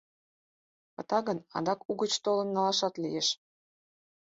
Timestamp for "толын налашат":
2.23-2.93